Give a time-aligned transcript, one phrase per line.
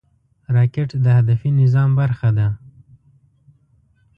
[0.55, 2.47] راکټ د هدفي نظام برخه ده